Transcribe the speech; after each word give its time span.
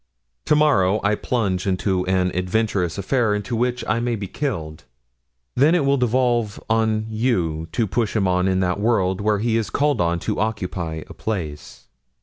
To 0.45 0.55
morrow 0.55 0.99
I 1.03 1.13
plunge 1.13 1.67
into 1.67 2.07
an 2.07 2.31
adventurous 2.35 2.97
affair 2.97 3.35
in 3.35 3.43
which 3.43 3.85
I 3.87 3.99
may 3.99 4.15
be 4.15 4.25
killed. 4.25 4.85
Then 5.53 5.75
it 5.75 5.85
will 5.85 5.97
devolve 5.97 6.59
on 6.71 7.05
you 7.07 7.67
to 7.73 7.85
push 7.85 8.15
him 8.15 8.27
on 8.27 8.47
in 8.47 8.61
that 8.61 8.79
world 8.79 9.21
where 9.21 9.37
he 9.37 9.57
is 9.57 9.69
called 9.69 10.01
on 10.01 10.17
to 10.21 10.39
occupy 10.39 11.03
a 11.07 11.13
place." 11.13 11.85